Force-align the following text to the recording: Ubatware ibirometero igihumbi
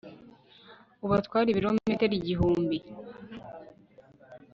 Ubatware 1.05 1.47
ibirometero 1.51 2.13
igihumbi 2.19 2.77